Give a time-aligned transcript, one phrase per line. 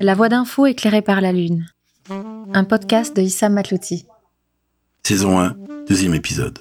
[0.00, 1.66] La voix d'info éclairée par la lune.
[2.54, 4.06] Un podcast de Issam Matlouti.
[5.02, 5.56] Saison 1,
[5.88, 6.60] deuxième épisode.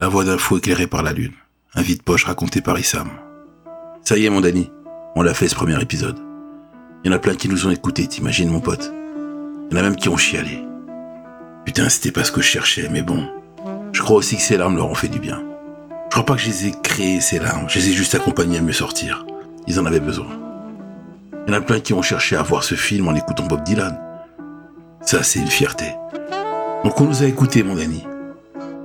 [0.00, 1.32] La voix d'info éclairée par la lune.
[1.74, 3.10] Un vide-poche raconté par Issam.
[4.04, 4.70] Ça y est, mon Dani.
[5.16, 6.18] On l'a fait ce premier épisode.
[7.04, 8.92] Il y en a plein qui nous ont écoutés, t'imagines, mon pote.
[9.70, 10.62] Il y en a même qui ont chialé.
[11.64, 13.26] Putain, c'était pas ce que je cherchais, mais bon.
[13.92, 15.42] Je crois aussi que ces larmes leur ont fait du bien.
[16.06, 17.68] Je crois pas que je les ai créées, ces larmes.
[17.68, 19.26] Je les ai juste accompagnées à mieux sortir.
[19.66, 20.43] Ils en avaient besoin.
[21.46, 23.62] Il y en a plein qui ont cherché à voir ce film en écoutant Bob
[23.64, 23.98] Dylan.
[25.02, 25.84] Ça, c'est une fierté.
[26.84, 28.06] Donc on nous a écoutés, mon ami.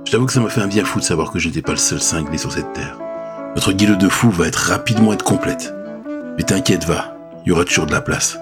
[0.04, 1.72] Je t'avoue que ça m'a fait un bien fou de savoir que je n'étais pas
[1.72, 2.98] le seul cinglé sur cette terre.
[3.54, 5.74] Notre guilde de fou va être rapidement être complète.
[6.36, 7.16] Mais t'inquiète, va.
[7.44, 8.38] Il y aura toujours de la place.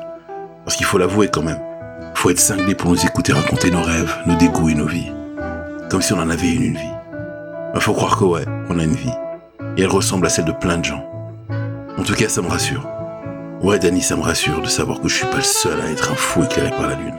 [0.65, 1.61] Parce qu'il faut l'avouer quand même.
[2.15, 5.13] Faut être cinglé pour nous écouter raconter nos rêves, nos dégoûts et nos vies.
[5.91, 6.95] Comme si on en avait une, une vie.
[7.73, 9.13] Il faut croire que ouais, on a une vie.
[9.77, 11.05] Et elle ressemble à celle de plein de gens.
[11.97, 12.98] En tout cas, ça me rassure.
[13.61, 16.13] Ouais, Danny, ça me rassure de savoir que je suis pas le seul à être
[16.13, 17.17] un fou éclairé par la lune.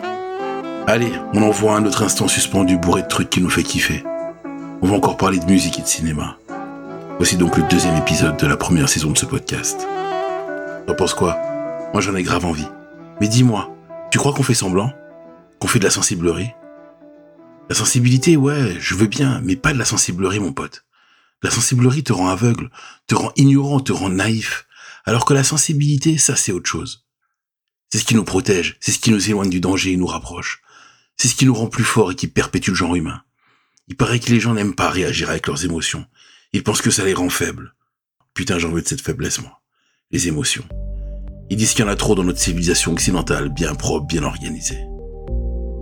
[0.88, 4.04] Allez, on envoie un autre instant suspendu bourré de trucs qui nous fait kiffer.
[4.82, 6.38] On va encore parler de musique et de cinéma.
[7.18, 9.86] Voici donc le deuxième épisode de la première saison de ce podcast.
[10.88, 11.38] T'en penses quoi?
[11.92, 12.68] Moi j'en ai grave envie.
[13.20, 13.76] Mais dis-moi,
[14.10, 14.94] tu crois qu'on fait semblant?
[15.60, 16.54] Qu'on fait de la sensiblerie?
[17.70, 20.86] La sensibilité, ouais, je veux bien, mais pas de la sensiblerie, mon pote.
[21.44, 22.70] La sensiblerie te rend aveugle,
[23.08, 24.66] te rend ignorant, te rend naïf.
[25.06, 27.06] Alors que la sensibilité, ça c'est autre chose.
[27.92, 30.62] C'est ce qui nous protège, c'est ce qui nous éloigne du danger et nous rapproche.
[31.18, 33.22] C'est ce qui nous rend plus forts et qui perpétue le genre humain.
[33.88, 36.06] Il paraît que les gens n'aiment pas réagir avec leurs émotions.
[36.54, 37.76] Ils pensent que ça les rend faibles.
[38.34, 39.62] Putain, j'en veux de cette faiblesse, moi.
[40.12, 40.64] Les émotions.
[41.50, 44.80] Ils disent qu'il y en a trop dans notre civilisation occidentale, bien propre, bien organisée.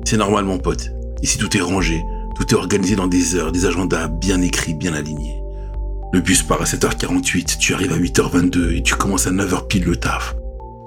[0.05, 0.89] C'est normal, mon pote.
[1.21, 2.01] Ici, tout est rangé,
[2.35, 5.36] tout est organisé dans des heures, des agendas bien écrits, bien alignés.
[6.13, 9.83] Le bus part à 7h48, tu arrives à 8h22 et tu commences à 9h pile
[9.83, 10.36] le taf.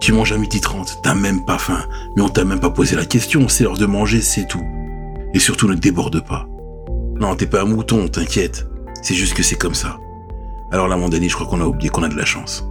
[0.00, 1.84] Tu manges à 12h30, t'as même pas faim,
[2.16, 4.64] mais on t'a même pas posé la question, c'est l'heure de manger, c'est tout.
[5.34, 6.48] Et surtout ne déborde pas.
[7.20, 8.66] Non, t'es pas un mouton, t'inquiète.
[9.02, 9.98] C'est juste que c'est comme ça.
[10.72, 12.64] Alors là, mon Danny, je crois qu'on a oublié qu'on a de la chance.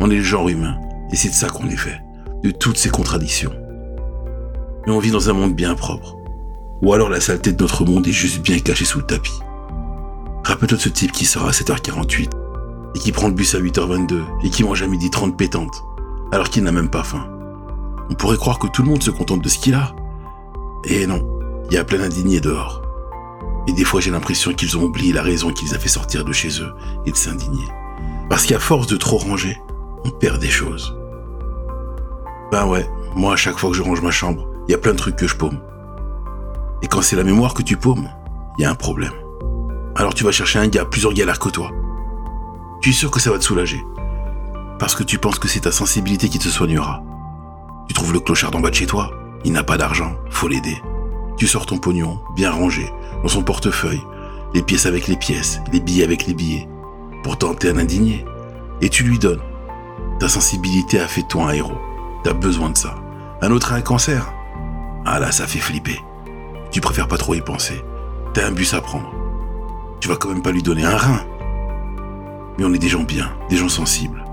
[0.00, 0.80] On est le genre humain,
[1.12, 2.00] et c'est de ça qu'on est fait.
[2.42, 3.52] De toutes ces contradictions.
[4.86, 6.16] Mais on vit dans un monde bien propre.
[6.82, 9.38] Ou alors la saleté de notre monde est juste bien cachée sous le tapis.
[10.44, 12.30] Rappelle-toi de ce type qui sort à 7h48
[12.94, 15.84] et qui prend le bus à 8h22 et qui mange à midi 30 pétante
[16.32, 17.28] alors qu'il n'a même pas faim.
[18.10, 19.94] On pourrait croire que tout le monde se contente de ce qu'il a.
[20.84, 22.82] Et non, il y a plein d'indignés dehors.
[23.68, 26.32] Et des fois j'ai l'impression qu'ils ont oublié la raison qui les fait sortir de
[26.32, 26.74] chez eux
[27.06, 27.68] et de s'indigner.
[28.28, 29.62] Parce qu'à force de trop ranger,
[30.04, 30.96] on perd des choses.
[32.50, 34.92] Ben ouais, moi à chaque fois que je range ma chambre, il y a plein
[34.92, 35.60] de trucs que je paume.
[36.82, 38.08] Et quand c'est la mémoire que tu paumes,
[38.58, 39.12] il y a un problème.
[39.94, 41.70] Alors tu vas chercher un gars, plusieurs galères que toi.
[42.80, 43.84] Tu es sûr que ça va te soulager.
[44.78, 47.02] Parce que tu penses que c'est ta sensibilité qui te soignera.
[47.88, 49.10] Tu trouves le clochard d'en bas de chez toi,
[49.44, 50.80] il n'a pas d'argent, faut l'aider.
[51.36, 52.90] Tu sors ton pognon, bien rangé,
[53.22, 54.02] dans son portefeuille,
[54.54, 56.68] les pièces avec les pièces, les billets avec les billets.
[57.22, 58.24] Pourtant, t'es un indigné.
[58.80, 59.40] Et tu lui donnes.
[60.18, 61.78] Ta sensibilité a fait toi un héros.
[62.24, 62.94] T'as besoin de ça.
[63.40, 64.32] Un autre a un cancer.
[65.04, 66.00] Ah là, ça fait flipper.
[66.70, 67.82] Tu préfères pas trop y penser.
[68.34, 69.12] T'as un bus à prendre.
[70.02, 71.24] Tu vas quand même pas lui donner un rein.
[72.58, 74.24] Mais on est des gens bien, des gens sensibles.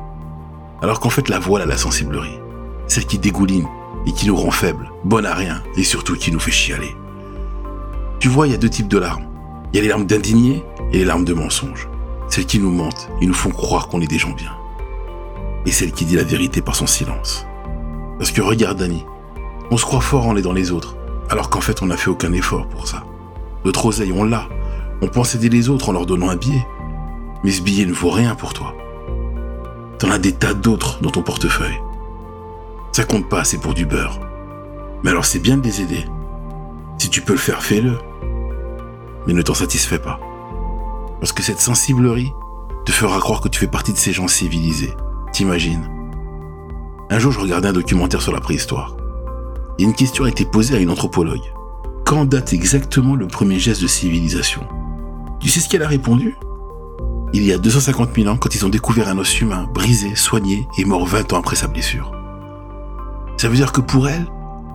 [0.81, 2.39] Alors qu'en fait, la voile à la sensiblerie,
[2.87, 3.67] celle qui dégouline
[4.07, 6.95] et qui nous rend faibles, bonne à rien et surtout qui nous fait chialer.
[8.19, 9.27] Tu vois, il y a deux types de larmes.
[9.71, 11.87] Il y a les larmes d'indigné et les larmes de mensonge.
[12.29, 14.57] Celles qui nous mentent et nous font croire qu'on est des gens bien.
[15.67, 17.45] Et celle qui dit la vérité par son silence.
[18.17, 19.05] Parce que regarde, Dani,
[19.69, 20.95] on se croit fort en aidant les autres,
[21.29, 23.03] alors qu'en fait on n'a fait aucun effort pour ça.
[23.65, 24.49] Notre oseille, on l'a.
[25.01, 26.65] On pense aider les autres en leur donnant un billet.
[27.43, 28.75] Mais ce billet ne vaut rien pour toi.
[29.97, 31.79] T'en as des tas d'autres dans ton portefeuille.
[32.91, 34.19] Ça compte pas, c'est pour du beurre.
[35.03, 36.05] Mais alors c'est bien de les aider.
[36.97, 37.97] Si tu peux le faire, fais-le.
[39.25, 40.19] Mais ne t'en satisfais pas.
[41.19, 42.33] Parce que cette sensiblerie
[42.85, 44.93] te fera croire que tu fais partie de ces gens civilisés.
[45.31, 45.89] T'imagines?
[47.09, 48.97] Un jour, je regardais un documentaire sur la préhistoire.
[49.77, 51.53] Et une question a été posée à une anthropologue.
[52.05, 54.67] Quand date exactement le premier geste de civilisation?
[55.39, 56.35] Tu sais ce qu'elle a répondu?
[57.31, 60.67] Il y a 250 000 ans quand ils ont découvert un os humain brisé, soigné
[60.77, 62.11] et mort 20 ans après sa blessure.
[63.37, 64.27] Ça veut dire que pour elle,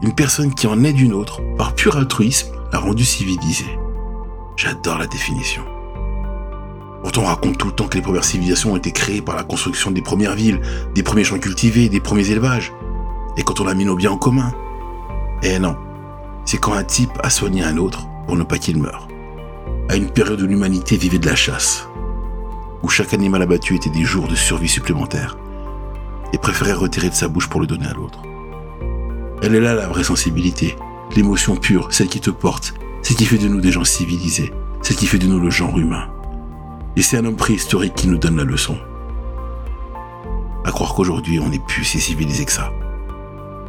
[0.03, 3.79] une personne qui en aide une autre, par pur altruisme, l'a rendue civilisée.
[4.57, 5.63] J'adore la définition.
[7.03, 9.43] Pourtant, on raconte tout le temps que les premières civilisations ont été créées par la
[9.43, 10.61] construction des premières villes,
[10.95, 12.73] des premiers champs cultivés, des premiers élevages.
[13.37, 14.53] Et quand on a mis nos biens en commun.
[15.43, 15.77] Eh non.
[16.47, 19.09] C'est quand un type a soigné un autre pour ne pas qu'il meure.
[19.95, 21.89] À une période où l'humanité vivait de la chasse.
[22.83, 25.39] Où chaque animal abattu était des jours de survie supplémentaires.
[26.33, 28.21] et préférait retirer de sa bouche pour le donner à l'autre.
[29.41, 30.75] Elle est là la vraie sensibilité,
[31.15, 34.53] l'émotion pure, celle qui te porte, celle qui fait de nous des gens civilisés,
[34.83, 36.09] celle qui fait de nous le genre humain.
[36.97, 38.77] Et c'est un homme préhistorique qui nous donne la leçon.
[40.65, 42.73] À croire qu'aujourd'hui on n'est plus si civilisé que ça.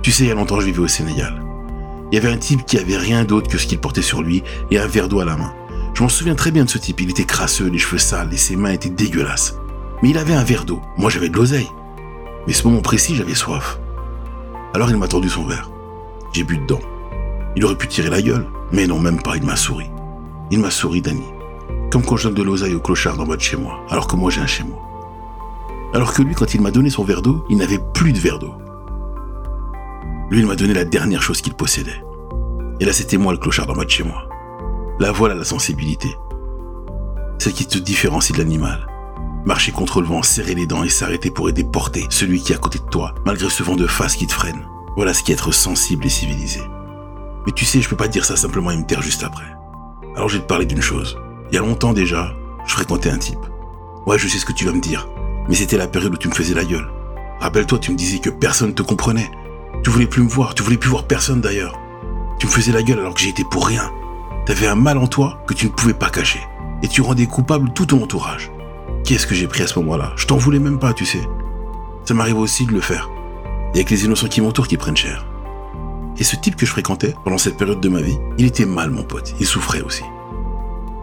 [0.01, 1.45] Tu sais, il y a longtemps je vivais au Sénégal.
[2.11, 4.41] Il y avait un type qui avait rien d'autre que ce qu'il portait sur lui
[4.71, 5.53] et un verre d'eau à la main.
[5.95, 8.37] Je m'en souviens très bien de ce type, il était crasseux, les cheveux sales et
[8.37, 9.57] ses mains étaient dégueulasses.
[10.03, 11.71] Mais il avait un verre d'eau, moi j'avais de l'oseille.
[12.45, 13.79] Mais ce moment précis, j'avais soif.
[14.73, 15.71] Alors il m'a tendu son verre.
[16.33, 16.81] J'ai bu dedans.
[17.55, 19.89] Il aurait pu tirer la gueule, mais non, même pas, il m'a souri.
[20.51, 21.23] Il m'a souri, Danny.
[21.93, 24.29] Comme quand je donne de l'oseille au clochard dans de chez moi, alors que moi
[24.29, 24.81] j'ai un chez moi.
[25.93, 28.39] Alors que lui, quand il m'a donné son verre d'eau, il n'avait plus de verre
[28.39, 28.53] d'eau.
[30.29, 32.03] Lui, il m'a donné la dernière chose qu'il possédait.
[32.81, 34.24] Et là, c'était moi le clochard dans de chez moi.
[34.99, 36.15] Là, voilà la sensibilité.
[37.37, 38.87] Celle qui te différencie de l'animal.
[39.45, 42.55] Marcher contre le vent, serrer les dents et s'arrêter pour aider porter celui qui est
[42.55, 44.65] à côté de toi, malgré ce vent de face qui te freine.
[44.95, 46.61] Voilà ce qui est être sensible et civilisé.
[47.45, 49.45] Mais tu sais, je peux pas dire ça simplement et me taire juste après.
[50.15, 51.17] Alors je vais te parler d'une chose.
[51.51, 52.33] Il y a longtemps déjà,
[52.65, 53.37] je fréquentais un type.
[54.07, 55.09] Ouais, je sais ce que tu vas me dire,
[55.49, 56.89] mais c'était la période où tu me faisais la gueule.
[57.41, 59.29] Rappelle-toi, tu me disais que personne ne te comprenait.
[59.83, 61.77] Tu voulais plus me voir, tu voulais plus voir personne d'ailleurs.
[62.39, 63.91] Tu me faisais la gueule alors que j'y étais pour rien.
[64.45, 66.39] T'avais un mal en toi que tu ne pouvais pas cacher.
[66.83, 68.51] Et tu rendais coupable tout ton entourage.
[69.03, 70.13] Qu'est-ce que j'ai pris à ce moment-là?
[70.17, 71.27] Je t'en voulais même pas, tu sais.
[72.05, 73.09] Ça m'arrive aussi de le faire.
[73.73, 75.25] Et avec les innocents qui m'entourent qui prennent cher.
[76.19, 78.91] Et ce type que je fréquentais pendant cette période de ma vie, il était mal,
[78.91, 79.33] mon pote.
[79.39, 80.03] Il souffrait aussi.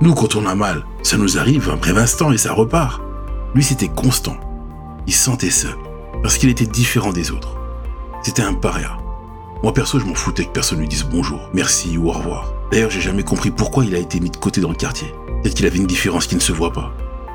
[0.00, 3.02] Nous, quand on a mal, ça nous arrive un bref instant et ça repart.
[3.56, 4.36] Lui, c'était constant.
[5.08, 5.74] Il se sentait seul.
[6.22, 7.56] Parce qu'il était différent des autres.
[8.22, 8.98] C'était un paria.
[9.64, 12.52] Moi perso, je m'en foutais que personne lui dise bonjour, merci ou au revoir.
[12.72, 15.12] D'ailleurs, j'ai jamais compris pourquoi il a été mis de côté dans le quartier.
[15.42, 16.90] Peut-être qu'il avait une différence qui ne se voit pas.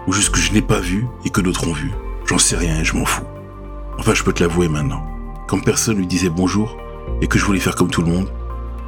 [0.08, 1.92] Ou juste que je n'ai pas vu et que d'autres ont vu.
[2.26, 3.22] J'en sais rien et je m'en fous.
[4.00, 5.06] Enfin, je peux te l'avouer maintenant.
[5.48, 6.76] Quand personne lui disait bonjour
[7.22, 8.34] et que je voulais faire comme tout le monde,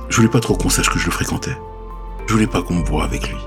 [0.10, 1.56] je voulais pas trop qu'on sache que je le fréquentais.
[2.26, 3.38] Je voulais pas qu'on me voie avec lui.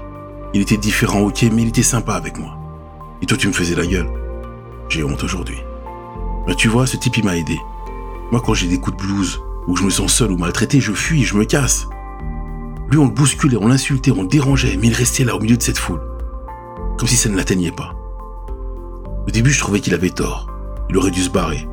[0.54, 2.56] Il était différent, ok, mais il était sympa avec moi.
[3.20, 4.12] Et toi, tu me faisais la gueule.
[4.88, 5.58] J'ai honte aujourd'hui.
[6.46, 7.58] Mais tu vois, ce type, il m'a aidé.
[8.30, 10.92] Moi, quand j'ai des coups de blues, ou je me sens seul ou maltraité, je
[10.92, 11.88] fuis, je me casse.
[12.98, 15.62] On le bousculait, on l'insultait, on le dérangeait, mais il restait là au milieu de
[15.62, 16.00] cette foule.
[16.98, 17.94] Comme si ça ne l'atteignait pas.
[19.26, 20.48] Au début, je trouvais qu'il avait tort.
[20.88, 21.66] Il aurait dû se barrer.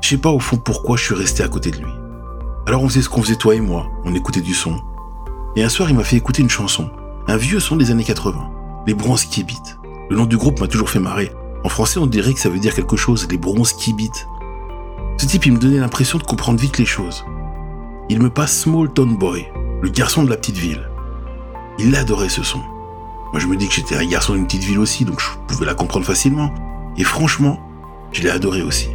[0.00, 1.92] Je sais pas au fond pourquoi je suis resté à côté de lui.
[2.66, 4.80] Alors on faisait ce qu'on faisait toi et moi, on écoutait du son.
[5.56, 6.90] Et un soir, il m'a fait écouter une chanson.
[7.28, 8.50] Un vieux son des années 80.
[8.86, 9.78] Les bronzes qui habitent.
[10.10, 11.32] Le nom du groupe m'a toujours fait marrer.
[11.64, 14.26] En français, on dirait que ça veut dire quelque chose, les bronzes qui habitent.
[15.18, 17.24] Ce type, il me donnait l'impression de comprendre vite les choses.
[18.08, 19.48] Il me passe Small Town Boy,
[19.86, 20.90] le garçon de la petite ville.
[21.78, 22.58] Il adorait ce son.
[23.32, 25.64] Moi, je me dis que j'étais un garçon d'une petite ville aussi, donc je pouvais
[25.64, 26.52] la comprendre facilement.
[26.96, 27.60] Et franchement,
[28.10, 28.88] je l'ai adoré aussi.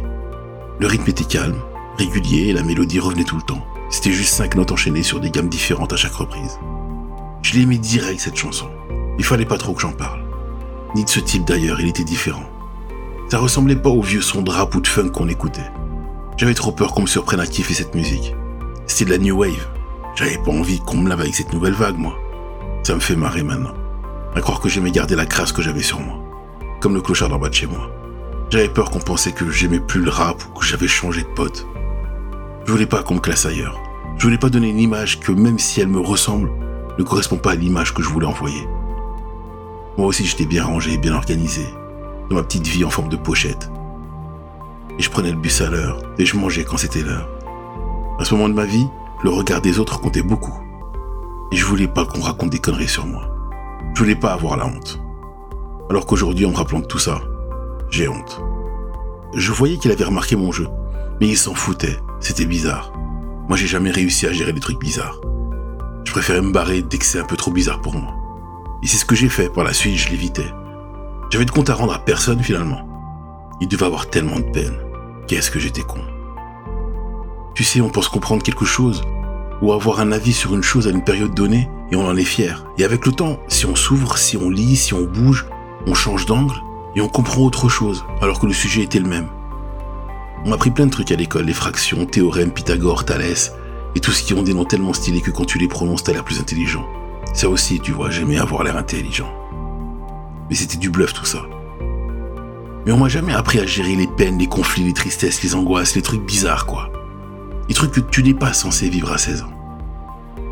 [0.80, 1.56] Le rythme était calme,
[1.96, 3.64] régulier, et la mélodie revenait tout le temps.
[3.88, 6.58] C'était juste cinq notes enchaînées sur des gammes différentes à chaque reprise.
[7.40, 8.68] Je l'ai mis direct cette chanson.
[9.18, 10.22] Il fallait pas trop que j'en parle.
[10.94, 12.50] Ni de ce type d'ailleurs, il était différent.
[13.30, 15.70] Ça ressemblait pas au vieux son de rap ou de funk qu'on écoutait.
[16.36, 18.34] J'avais trop peur qu'on me surprenne à kiffer cette musique.
[18.86, 19.81] C'était de la new wave.
[20.14, 22.18] J'avais pas envie qu'on me lave avec cette nouvelle vague, moi.
[22.82, 23.74] Ça me fait marrer maintenant.
[24.34, 26.18] À croire que j'aimais garder la crasse que j'avais sur moi.
[26.80, 27.90] Comme le clochard d'en bas de chez moi.
[28.50, 31.66] J'avais peur qu'on pensait que j'aimais plus le rap ou que j'avais changé de pote.
[32.66, 33.80] Je voulais pas qu'on me classe ailleurs.
[34.18, 36.50] Je voulais pas donner une image que même si elle me ressemble,
[36.98, 38.68] ne correspond pas à l'image que je voulais envoyer.
[39.96, 41.66] Moi aussi j'étais bien rangé, bien organisé,
[42.28, 43.70] dans ma petite vie en forme de pochette.
[44.98, 47.28] Et je prenais le bus à l'heure, et je mangeais quand c'était l'heure.
[48.20, 48.86] À ce moment de ma vie,
[49.22, 50.58] le regard des autres comptait beaucoup.
[51.52, 53.28] Et je voulais pas qu'on raconte des conneries sur moi.
[53.94, 55.00] Je voulais pas avoir la honte.
[55.90, 57.20] Alors qu'aujourd'hui, en me rappelant tout ça,
[57.90, 58.40] j'ai honte.
[59.34, 60.66] Je voyais qu'il avait remarqué mon jeu,
[61.20, 62.92] mais il s'en foutait, c'était bizarre.
[63.48, 65.20] Moi, j'ai jamais réussi à gérer des trucs bizarres.
[66.04, 68.14] Je préférais me barrer dès que c'est un peu trop bizarre pour moi.
[68.82, 70.50] Et c'est ce que j'ai fait, par la suite, je l'évitais.
[71.30, 72.88] J'avais de compte à rendre à personne finalement.
[73.60, 74.76] Il devait avoir tellement de peine.
[75.28, 76.00] Qu'est-ce que j'étais con.
[77.54, 79.02] Tu sais, on pense comprendre quelque chose,
[79.62, 82.24] ou avoir un avis sur une chose à une période donnée, et on en est
[82.24, 82.66] fier.
[82.78, 85.46] Et avec le temps, si on s'ouvre, si on lit, si on bouge,
[85.86, 86.56] on change d'angle,
[86.96, 89.28] et on comprend autre chose, alors que le sujet était le même.
[90.44, 93.52] On m'a appris plein de trucs à l'école, les fractions, théorèmes, Pythagore, Thalès,
[93.94, 96.12] et tout ce qui ont des noms tellement stylés que quand tu les prononces, t'as
[96.12, 96.86] l'air plus intelligent.
[97.32, 99.32] Ça aussi, tu vois, j'aimais avoir l'air intelligent.
[100.50, 101.42] Mais c'était du bluff tout ça.
[102.84, 105.94] Mais on m'a jamais appris à gérer les peines, les conflits, les tristesses, les angoisses,
[105.94, 106.90] les trucs bizarres, quoi.
[107.72, 109.52] Les trucs que tu n'es pas censé vivre à 16 ans.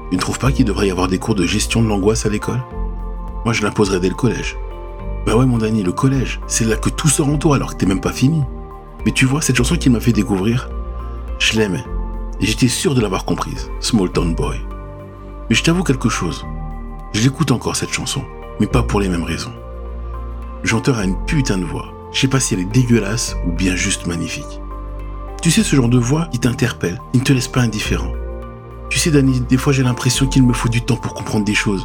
[0.09, 2.31] Tu ne trouves pas qu'il devrait y avoir des cours de gestion de l'angoisse à
[2.31, 2.63] l'école?
[3.45, 4.57] Moi, je l'imposerais dès le collège.
[5.27, 7.77] Bah ouais, mon Dani, le collège, c'est là que tout sort en toi alors que
[7.77, 8.43] t'es même pas fini.
[9.05, 10.71] Mais tu vois, cette chanson qu'il m'a fait découvrir,
[11.39, 11.85] je l'aimais.
[12.41, 13.71] Et j'étais sûr de l'avoir comprise.
[13.81, 14.57] Small Town Boy.
[15.51, 16.47] Mais je t'avoue quelque chose.
[17.13, 18.23] Je l'écoute encore cette chanson,
[18.61, 19.53] mais pas pour les mêmes raisons.
[20.63, 21.93] Le chanteur a une putain de voix.
[22.13, 24.63] Je sais pas si elle est dégueulasse ou bien juste magnifique.
[25.41, 28.13] Tu sais ce genre de voix qui t'interpelle, qui ne te laisse pas indifférent.
[28.91, 31.55] Tu sais Danny, des fois j'ai l'impression qu'il me faut du temps pour comprendre des
[31.55, 31.85] choses.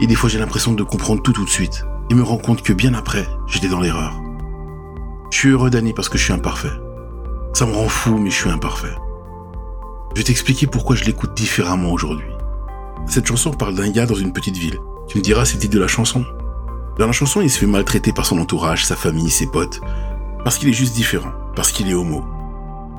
[0.00, 1.84] Et des fois j'ai l'impression de comprendre tout tout de suite.
[2.10, 4.14] Et me rends compte que bien après, j'étais dans l'erreur.
[5.30, 6.72] Je suis heureux Danny parce que je suis imparfait.
[7.52, 8.94] Ça me rend fou mais je suis imparfait.
[10.14, 12.30] Je vais t'expliquer pourquoi je l'écoute différemment aujourd'hui.
[13.06, 14.78] Cette chanson parle d'un gars dans une petite ville.
[15.08, 16.24] Tu me diras c'est de la chanson.
[16.98, 19.80] Dans la chanson, il se fait maltraiter par son entourage, sa famille, ses potes,
[20.44, 22.24] parce qu'il est juste différent, parce qu'il est homo.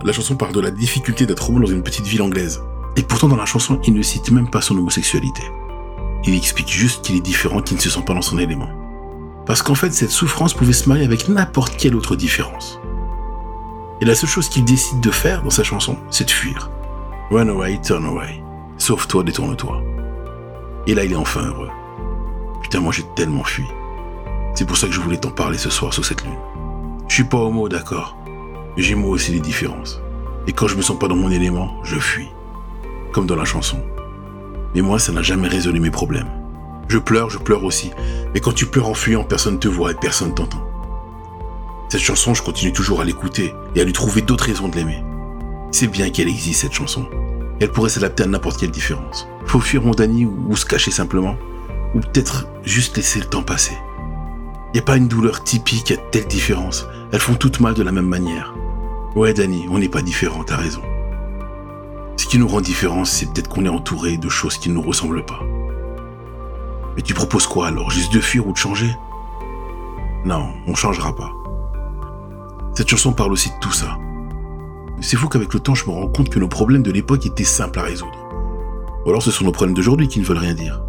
[0.04, 2.62] La chanson parle de la difficulté d'être homo dans une petite ville anglaise.
[2.96, 5.44] Et pourtant, dans la chanson, il ne cite même pas son homosexualité.
[6.26, 8.70] Il explique juste qu'il est différent, qu'il ne se sent pas dans son élément.
[9.46, 12.80] Parce qu'en fait, cette souffrance pouvait se marier avec n'importe quelle autre différence.
[14.02, 16.70] Et la seule chose qu'il décide de faire dans sa chanson, c'est de fuir.
[17.32, 18.44] Run away, turn away.
[18.78, 19.82] Sauve-toi, détourne-toi.
[20.88, 21.70] Et là, il est enfin heureux.
[22.62, 23.66] Putain, moi j'ai tellement fui.
[24.54, 26.38] C'est pour ça que je voulais t'en parler ce soir sous cette lune.
[27.08, 28.18] Je suis pas homo, d'accord.
[28.78, 30.02] J'ai moi aussi les différences.
[30.48, 32.28] Et quand je me sens pas dans mon élément, je fuis.
[33.14, 33.78] Comme dans la chanson.
[34.74, 36.28] Mais moi, ça n'a jamais résolu mes problèmes.
[36.90, 37.92] Je pleure, je pleure aussi.
[38.34, 40.62] Mais quand tu pleures en fuyant, personne te voit et personne t'entend.
[41.88, 45.02] Cette chanson, je continue toujours à l'écouter et à lui trouver d'autres raisons de l'aimer.
[45.72, 47.06] C'est bien qu'elle existe, cette chanson.
[47.62, 49.28] Elle pourrait s'adapter à n'importe quelle différence.
[49.46, 51.38] Faut fuir mon Danny ou se cacher simplement.
[51.96, 53.78] Ou peut-être juste laisser le temps passer.
[54.74, 56.86] Y a pas une douleur typique à telle différence.
[57.14, 58.54] Elles font toutes mal de la même manière.
[59.16, 60.82] Ouais, Danny, on n'est pas différents, t'as raison.
[62.18, 64.82] Ce qui nous rend différents, c'est peut-être qu'on est entouré de choses qui ne nous
[64.82, 65.40] ressemblent pas.
[66.98, 67.90] Mais tu proposes quoi alors?
[67.92, 68.94] Juste de fuir ou de changer?
[70.26, 71.32] Non, on changera pas.
[72.74, 73.98] Cette chanson parle aussi de tout ça.
[75.00, 77.46] C'est fou qu'avec le temps, je me rends compte que nos problèmes de l'époque étaient
[77.46, 78.18] simples à résoudre.
[79.06, 80.82] Ou alors ce sont nos problèmes d'aujourd'hui qui ne veulent rien dire.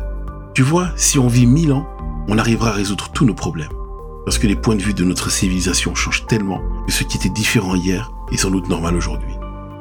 [0.53, 1.87] Tu vois, si on vit mille ans,
[2.27, 3.76] on arrivera à résoudre tous nos problèmes.
[4.27, 7.29] Parce que les points de vue de notre civilisation changent tellement que ce qui était
[7.29, 9.33] différent hier est sans doute normal aujourd'hui.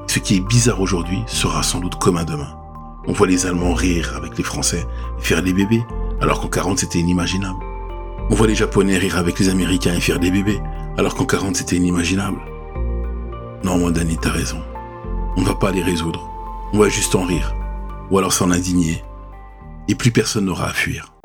[0.05, 2.55] Ce qui est bizarre aujourd'hui sera sans doute commun demain.
[3.07, 4.85] On voit les Allemands rire avec les Français
[5.19, 5.83] et faire des bébés,
[6.21, 7.57] alors qu'en 40 c'était inimaginable.
[8.29, 10.61] On voit les Japonais rire avec les Américains et faire des bébés,
[10.95, 12.39] alors qu'en 40 c'était inimaginable.
[13.63, 14.61] Non, mon Danny, t'as raison.
[15.37, 16.29] On ne va pas les résoudre.
[16.71, 17.55] On va juste en rire.
[18.11, 19.03] Ou alors s'en indigner.
[19.87, 21.15] Et plus personne n'aura à fuir.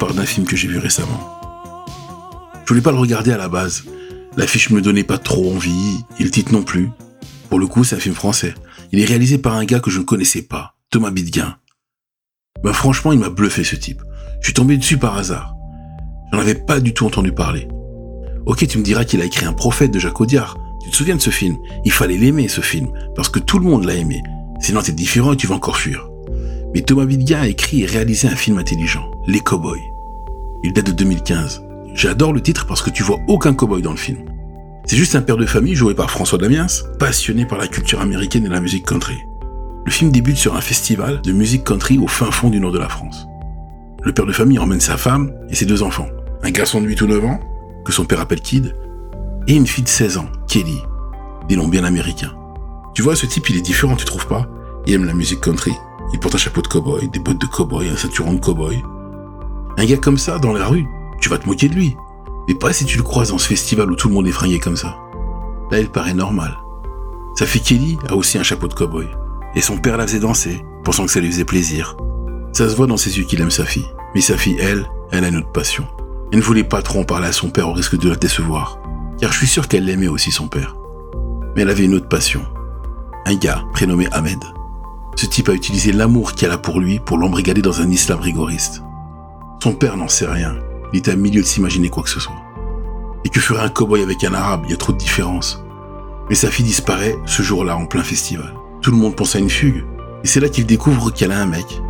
[0.00, 1.20] D'un film que j'ai vu récemment.
[2.64, 3.84] Je voulais pas le regarder à la base.
[4.36, 6.90] L'affiche me donnait pas trop envie, et le titre non plus.
[7.48, 8.54] Pour le coup, c'est un film français.
[8.90, 11.56] Il est réalisé par un gars que je ne connaissais pas, Thomas Bidguin.
[12.64, 14.02] Ben franchement, il m'a bluffé ce type.
[14.40, 15.54] Je suis tombé dessus par hasard.
[16.32, 17.68] J'en avais pas du tout entendu parler.
[18.46, 21.16] Ok, tu me diras qu'il a écrit un prophète de Jacques Audiard, Tu te souviens
[21.16, 21.56] de ce film?
[21.84, 24.20] Il fallait l'aimer, ce film, parce que tout le monde l'a aimé.
[24.60, 26.08] Sinon, t'es différent et tu vas encore fuir.
[26.74, 29.89] Mais Thomas Vidga a écrit et réalisé un film intelligent, Les Cowboys.
[30.62, 31.62] Il date de 2015.
[31.94, 34.18] J'adore le titre parce que tu vois aucun cowboy dans le film.
[34.84, 36.66] C'est juste un père de famille joué par François Damiens,
[36.98, 39.16] passionné par la culture américaine et la musique country.
[39.86, 42.78] Le film débute sur un festival de musique country au fin fond du nord de
[42.78, 43.26] la France.
[44.02, 46.08] Le père de famille emmène sa femme et ses deux enfants.
[46.42, 47.40] Un garçon de 8 ou 9 ans,
[47.84, 48.74] que son père appelle Kid,
[49.46, 50.82] et une fille de 16 ans, Kelly,
[51.48, 52.34] des noms bien américains.
[52.94, 54.46] Tu vois, ce type, il est différent, tu trouves pas?
[54.86, 55.72] Il aime la musique country,
[56.12, 58.82] il porte un chapeau de cowboy, des bottes de cowboy, un ceinturon de cowboy.
[59.80, 60.86] Un gars comme ça, dans la rue,
[61.22, 61.96] tu vas te moquer de lui.
[62.46, 64.60] Mais pas si tu le croises dans ce festival où tout le monde est fringué
[64.60, 64.98] comme ça.
[65.70, 66.58] Là, il paraît normal.
[67.34, 69.06] Sa fille Kelly a aussi un chapeau de cowboy.
[69.54, 71.96] Et son père la faisait danser, pensant que ça lui faisait plaisir.
[72.52, 73.86] Ça se voit dans ses yeux qu'il aime sa fille.
[74.14, 75.86] Mais sa fille, elle, elle a une autre passion.
[76.30, 78.78] Elle ne voulait pas trop en parler à son père au risque de la décevoir.
[79.18, 80.76] Car je suis sûr qu'elle l'aimait aussi son père.
[81.56, 82.42] Mais elle avait une autre passion.
[83.24, 84.44] Un gars prénommé Ahmed.
[85.16, 88.82] Ce type a utilisé l'amour qu'elle a pour lui pour l'embrigader dans un islam rigoriste.
[89.62, 90.56] Son père n'en sait rien.
[90.92, 92.42] Il est à milieu de s'imaginer quoi que ce soit.
[93.24, 94.62] Et que ferait un cowboy avec un arabe?
[94.64, 95.62] Il y a trop de différences.
[96.30, 98.54] Mais sa fille disparaît ce jour-là en plein festival.
[98.80, 99.84] Tout le monde pense à une fugue.
[100.24, 101.82] Et c'est là qu'il découvre qu'elle a un mec,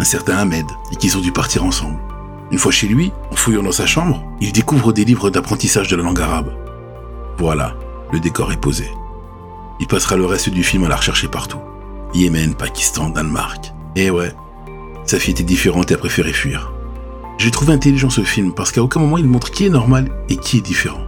[0.00, 1.98] un certain Ahmed, et qu'ils ont dû partir ensemble.
[2.50, 5.96] Une fois chez lui, en fouillant dans sa chambre, il découvre des livres d'apprentissage de
[5.96, 6.52] la langue arabe.
[7.38, 7.76] Voilà,
[8.12, 8.90] le décor est posé.
[9.78, 11.60] Il passera le reste du film à la rechercher partout.
[12.12, 13.72] Yémen, Pakistan, Danemark.
[13.94, 14.32] Et ouais,
[15.06, 16.73] sa fille était différente et a préféré fuir.
[17.36, 20.36] J'ai trouvé intelligent ce film parce qu'à aucun moment il montre qui est normal et
[20.36, 21.02] qui est différent.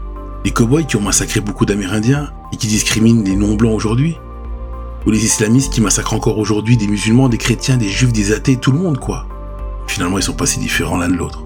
[0.45, 4.17] Les cowboys qui ont massacré beaucoup d'Amérindiens et qui discriminent les non-blancs aujourd'hui.
[5.07, 8.57] Ou les islamistes qui massacrent encore aujourd'hui des musulmans, des chrétiens, des juifs, des athées,
[8.57, 9.27] tout le monde quoi.
[9.87, 11.45] Finalement ils sont pas si différents l'un de l'autre.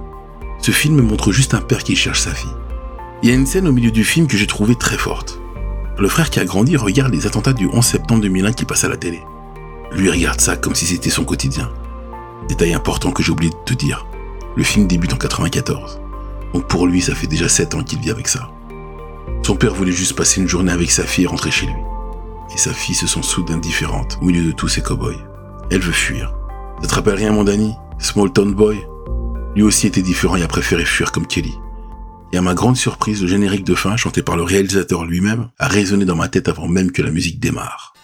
[0.61, 2.51] Ce film montre juste un père qui cherche sa fille.
[3.23, 5.39] Il y a une scène au milieu du film que j'ai trouvée très forte.
[5.99, 8.89] Le frère qui a grandi regarde les attentats du 11 septembre 2001 qui passent à
[8.89, 9.21] la télé.
[9.93, 11.71] Lui regarde ça comme si c'était son quotidien.
[12.49, 14.07] Détail important que j'ai oublié de te dire.
[14.57, 16.01] Le film débute en 94.
[16.53, 18.51] Donc pour lui, ça fait déjà 7 ans qu'il vit avec ça.
[19.43, 21.75] Son père voulait juste passer une journée avec sa fille et rentrer chez lui.
[22.55, 25.25] Et sa fille se sent soudain différente au milieu de tous ces cow-boys.
[25.71, 26.35] Elle veut fuir.
[26.83, 27.75] Ça te rappelle rien, mon Danny?
[27.99, 28.79] Small Town Boy?
[29.55, 31.55] Lui aussi était différent et a préféré fuir comme Kelly.
[32.33, 35.69] Et à ma grande surprise, le générique de fin, chanté par le réalisateur lui-même, a
[35.69, 37.95] résonné dans ma tête avant même que la musique démarre.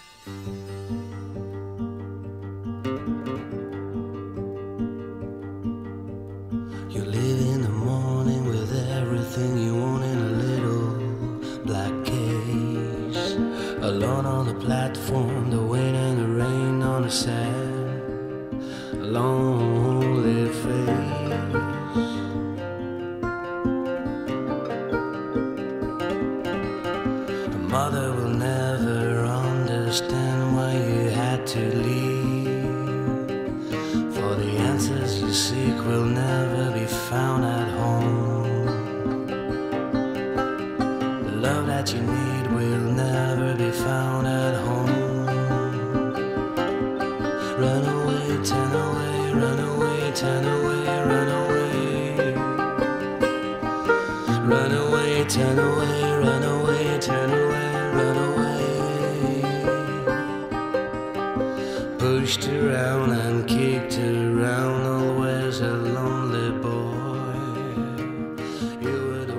[17.16, 17.45] say.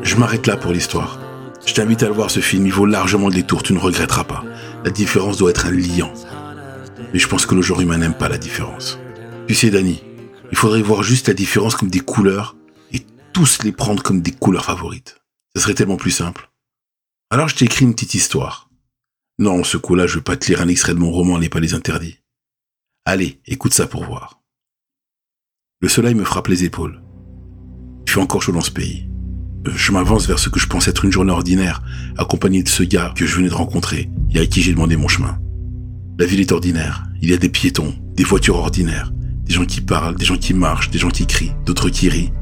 [0.04, 1.20] Je m'arrête là pour l'histoire.
[1.66, 4.26] Je t'invite à le voir ce film, il vaut largement le détour, tu ne regretteras
[4.26, 4.44] pas.
[4.84, 6.14] La différence doit être un liant.
[7.14, 9.00] Mais je pense que le genre humain n'aime pas la différence.
[9.48, 10.04] Tu sais, Danny,
[10.52, 12.56] il faudrait voir juste la différence comme des couleurs
[12.92, 15.22] et tous les prendre comme des couleurs favorites.
[15.56, 16.50] Ce serait tellement plus simple.
[17.30, 18.70] Alors je t'ai écrit une petite histoire.
[19.40, 22.20] Non, ce coup-là, je veux pas te lire un extrait de mon roman Les Interdits.
[23.06, 24.42] Allez, écoute ça pour voir.
[25.80, 27.04] Le soleil me frappe les épaules.
[28.06, 29.08] Il fait encore chaud dans ce pays.
[29.66, 31.84] Je m'avance vers ce que je pense être une journée ordinaire,
[32.18, 35.08] accompagné de ce gars que je venais de rencontrer et à qui j'ai demandé mon
[35.08, 35.40] chemin.
[36.18, 37.04] La ville est ordinaire.
[37.22, 39.12] Il y a des piétons, des voitures ordinaires,
[39.48, 42.34] des gens qui parlent, des gens qui marchent, des gens qui crient, d'autres qui rient.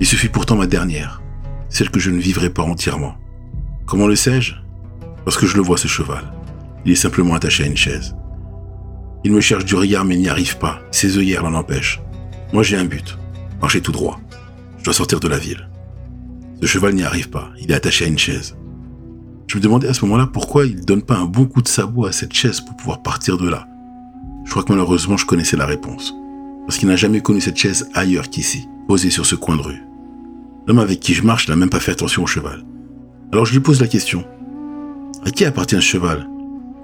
[0.00, 1.22] Et ce fut pourtant ma dernière,
[1.68, 3.14] celle que je ne vivrai pas entièrement.
[3.86, 4.54] Comment le sais-je?
[5.24, 6.32] Parce que je le vois ce cheval.
[6.84, 8.16] Il est simplement attaché à une chaise.
[9.22, 10.80] Il me cherche du regard mais n'y arrive pas.
[10.90, 12.00] Ses œillères l'en empêchent.
[12.52, 13.16] Moi j'ai un but.
[13.60, 14.20] Marcher tout droit.
[14.78, 15.68] Je dois sortir de la ville.
[16.60, 17.50] Ce cheval n'y arrive pas.
[17.60, 18.56] Il est attaché à une chaise.
[19.46, 21.68] Je me demandais à ce moment-là pourquoi il ne donne pas un bon coup de
[21.68, 23.68] sabot à cette chaise pour pouvoir partir de là.
[24.44, 26.12] Je crois que malheureusement je connaissais la réponse.
[26.66, 29.82] Parce qu'il n'a jamais connu cette chaise ailleurs qu'ici, posée sur ce coin de rue.
[30.66, 32.64] L'homme avec qui je marche n'a même pas fait attention au cheval.
[33.32, 34.24] Alors je lui pose la question.
[35.24, 36.28] À qui appartient ce cheval?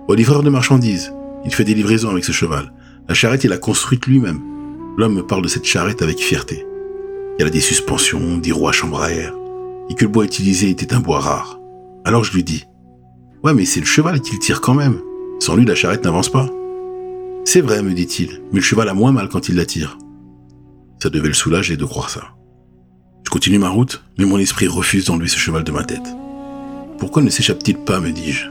[0.08, 1.12] Au livreur de marchandises.
[1.44, 2.72] Il fait des livraisons avec ce cheval.
[3.08, 4.40] La charrette, il l'a construite lui-même.
[4.96, 6.66] L'homme me parle de cette charrette avec fierté.
[7.38, 9.32] Elle a des suspensions, des roues à chambre à air,
[9.88, 11.60] et que le bois utilisé était un bois rare.
[12.04, 12.64] Alors je lui dis,
[13.44, 14.98] ouais mais c'est le cheval qui le tire quand même.
[15.38, 16.48] Sans lui, la charrette n'avance pas.
[17.50, 19.96] C'est vrai, me dit-il, mais le cheval a moins mal quand il la tire.
[21.02, 22.34] Ça devait le soulager de croire ça.
[23.24, 26.14] Je continue ma route, mais mon esprit refuse d'enlever ce cheval de ma tête.
[26.98, 28.48] Pourquoi ne s'échappe-t-il pas, me dis-je?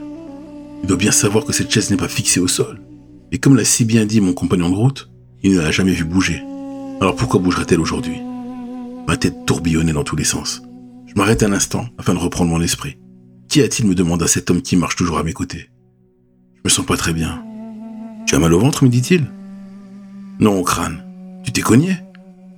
[0.82, 2.82] Il doit bien savoir que cette chaise n'est pas fixée au sol.
[3.32, 5.12] Et comme l'a si bien dit mon compagnon de route,
[5.44, 6.42] il ne l'a jamais vu bouger.
[7.00, 8.18] Alors pourquoi bougerait-elle aujourd'hui?
[9.08, 10.64] Ma tête tourbillonnait dans tous les sens.
[11.06, 12.98] Je m'arrête un instant afin de reprendre mon esprit.
[13.48, 15.70] Qui a-t-il me demanda cet homme qui marche toujours à mes côtés
[16.56, 17.47] Je me sens pas très bien.
[18.28, 19.26] Tu as mal au ventre, me dit-il
[20.40, 21.02] Non, au crâne.
[21.46, 21.96] Tu t'es cogné?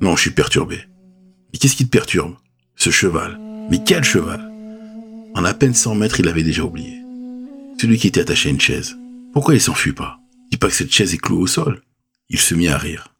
[0.02, 0.80] Non, je suis perturbé.
[1.54, 2.34] Mais qu'est-ce qui te perturbe?
[2.76, 3.40] Ce cheval.
[3.70, 4.52] Mais quel cheval?
[5.36, 6.98] En à peine 100 mètres, il l'avait déjà oublié.
[7.80, 8.98] Celui qui était attaché à une chaise.
[9.32, 10.18] Pourquoi il s'enfuit pas?
[10.52, 11.84] Dis pas que cette chaise est clouée au sol.
[12.30, 13.14] Il se mit à rire.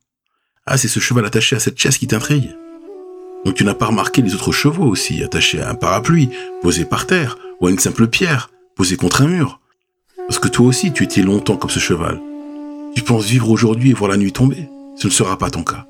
[0.66, 2.50] Ah, c'est ce cheval attaché à cette chaise qui t'intrigue.
[3.46, 6.30] Donc tu n'as pas remarqué les autres chevaux aussi, attachés à un parapluie,
[6.64, 9.60] posé par terre, ou à une simple pierre, posée contre un mur?
[10.28, 12.20] Parce que toi aussi, tu étais longtemps comme ce cheval.
[12.96, 14.70] Tu penses vivre aujourd'hui et voir la nuit tomber?
[14.96, 15.88] Ce ne sera pas ton cas.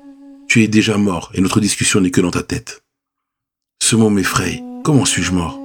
[0.48, 2.82] Tu es déjà mort et notre discussion n'est que dans ta tête.
[3.82, 4.62] Ce mot m'effraie.
[4.84, 5.58] Comment suis-je mort?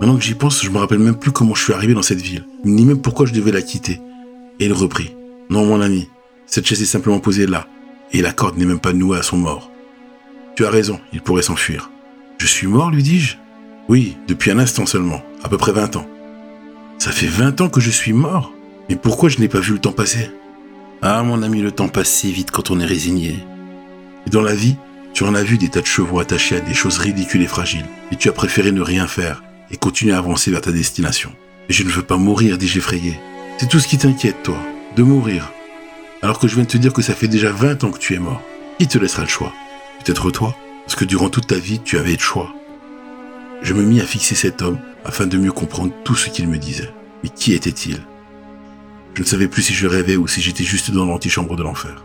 [0.00, 2.20] Maintenant que j'y pense, je me rappelle même plus comment je suis arrivé dans cette
[2.20, 4.00] ville, ni même pourquoi je devais la quitter.
[4.60, 5.14] Et il reprit.
[5.48, 6.08] Non, mon ami,
[6.46, 7.66] cette chaise est simplement posée là,
[8.12, 9.70] et la corde n'est même pas nouée à son mort.
[10.54, 11.90] Tu as raison, il pourrait s'enfuir.
[12.38, 13.36] Je suis mort, lui dis-je?
[13.88, 16.06] Oui, depuis un instant seulement, à peu près vingt ans.
[16.98, 18.52] Ça fait vingt ans que je suis mort
[18.88, 20.30] Mais pourquoi je n'ai pas vu le temps passer?
[21.02, 23.36] Ah, mon ami, le temps passe si vite quand on est résigné.
[24.26, 24.76] Et dans la vie,
[25.12, 27.86] tu en as vu des tas de chevaux attachés à des choses ridicules et fragiles,
[28.12, 31.32] et tu as préféré ne rien faire et continuer à avancer vers ta destination.
[31.68, 33.18] Et je ne veux pas mourir, dis-je effrayé.
[33.58, 34.58] C'est tout ce qui t'inquiète, toi,
[34.96, 35.52] de mourir.
[36.22, 38.14] Alors que je viens de te dire que ça fait déjà 20 ans que tu
[38.14, 38.42] es mort.
[38.78, 39.52] Qui te laissera le choix?
[40.04, 42.52] Peut-être toi, parce que durant toute ta vie, tu avais le choix.
[43.62, 46.58] Je me mis à fixer cet homme afin de mieux comprendre tout ce qu'il me
[46.58, 46.92] disait.
[47.22, 48.00] Mais qui était-il?
[49.16, 52.04] Je ne savais plus si je rêvais ou si j'étais juste dans l'antichambre de l'enfer.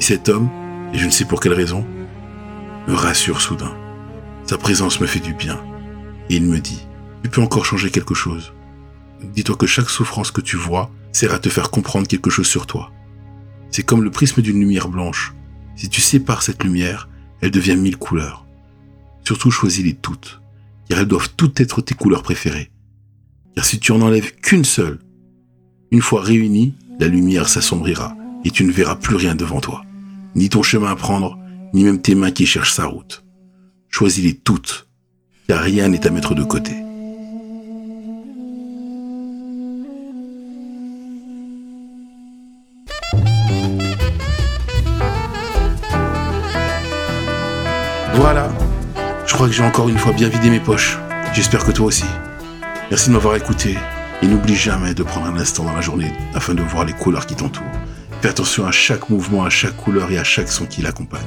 [0.00, 0.50] Et cet homme,
[0.92, 1.86] et je ne sais pour quelle raison,
[2.88, 3.72] me rassure soudain.
[4.44, 5.62] Sa présence me fait du bien.
[6.28, 6.84] Et il me dit,
[7.22, 8.52] tu peux encore changer quelque chose.
[9.22, 12.66] Dis-toi que chaque souffrance que tu vois sert à te faire comprendre quelque chose sur
[12.66, 12.90] toi.
[13.70, 15.34] C'est comme le prisme d'une lumière blanche.
[15.76, 17.08] Si tu sépares cette lumière,
[17.40, 18.44] elle devient mille couleurs.
[19.22, 20.40] Surtout choisis-les toutes,
[20.88, 22.72] car elles doivent toutes être tes couleurs préférées.
[23.54, 24.98] Car si tu en enlèves qu'une seule,
[25.92, 29.84] une fois réunie, la lumière s'assombrira et tu ne verras plus rien devant toi
[30.34, 31.38] ni ton chemin à prendre,
[31.74, 33.24] ni même tes mains qui cherchent sa route.
[33.90, 34.88] Choisis-les toutes,
[35.46, 36.72] car rien n'est à mettre de côté.
[48.14, 48.50] Voilà,
[49.26, 50.98] je crois que j'ai encore une fois bien vidé mes poches.
[51.34, 52.04] J'espère que toi aussi.
[52.90, 53.76] Merci de m'avoir écouté
[54.22, 57.26] et n'oublie jamais de prendre un instant dans la journée afin de voir les couleurs
[57.26, 57.66] qui t'entourent.
[58.22, 61.20] Fais attention à chaque mouvement, à chaque couleur et à chaque son qui l'accompagne.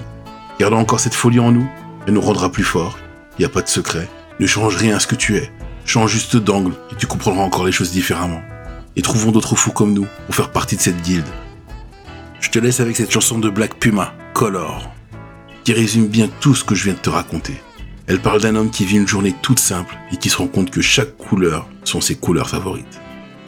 [0.59, 1.69] Gardons encore cette folie en nous,
[2.07, 2.97] elle nous rendra plus forts.
[3.37, 4.07] Il n'y a pas de secret.
[4.39, 5.51] Ne change rien à ce que tu es.
[5.85, 8.41] Change juste d'angle et tu comprendras encore les choses différemment.
[8.95, 11.27] Et trouvons d'autres fous comme nous pour faire partie de cette guilde.
[12.39, 14.89] Je te laisse avec cette chanson de Black Puma, Color,
[15.65, 17.61] qui résume bien tout ce que je viens de te raconter.
[18.07, 20.69] Elle parle d'un homme qui vit une journée toute simple et qui se rend compte
[20.69, 23.01] que chaque couleur sont ses couleurs favorites.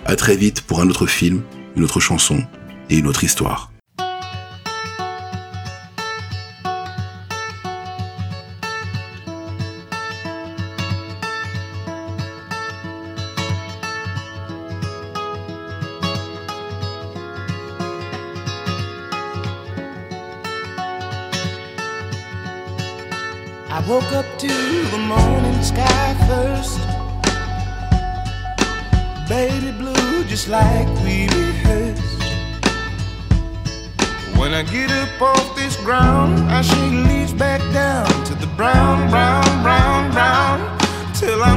[0.06, 1.44] À très vite pour un autre film,
[1.76, 2.44] une autre chanson
[2.90, 3.72] et une autre histoire.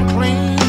[0.09, 0.60] Clean.